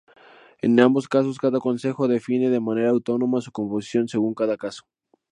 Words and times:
En 0.63 0.79
ambos 0.79 1.07
casos 1.07 1.37
cada 1.37 1.59
consejo 1.59 2.07
define 2.07 2.49
de 2.49 2.59
manera 2.59 2.89
autónoma 2.89 3.39
su 3.39 3.51
composición 3.51 4.07
según 4.07 4.33
cada 4.33 4.57
caso. 4.57 4.81